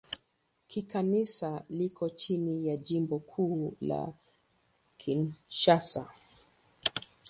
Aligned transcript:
Kikanisa 0.67 1.63
liko 1.69 2.09
chini 2.09 2.67
ya 2.67 2.77
Jimbo 2.77 3.19
Kuu 3.19 3.77
la 3.81 4.13
Kinshasa. 4.97 6.11